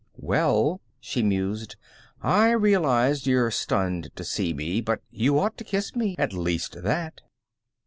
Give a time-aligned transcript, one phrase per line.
[0.17, 1.75] "Well," she mused.
[2.23, 6.15] "I realize you're stunned to see me, but you ought to kiss me.
[6.17, 7.21] At least, that."